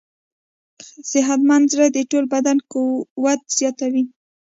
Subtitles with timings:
[1.11, 4.03] صحتمند زړه د ټول بدن قوت زیاتوي.